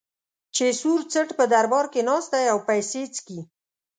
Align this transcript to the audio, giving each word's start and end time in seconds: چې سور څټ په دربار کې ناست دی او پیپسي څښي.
چې 0.55 0.65
سور 0.79 0.99
څټ 1.11 1.29
په 1.39 1.45
دربار 1.53 1.85
کې 1.93 2.01
ناست 2.09 2.29
دی 2.33 2.43
او 2.51 2.57
پیپسي 2.67 3.03
څښي. 3.15 3.39